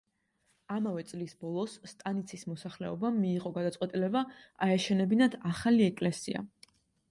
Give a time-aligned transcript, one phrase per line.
[0.75, 4.25] ამავე წლის ბოლოს სტანიცის მოსახლეობამ მიიღო გადაწყვეტილება
[4.69, 6.47] აეშენებინათ ახალი ეკლესია.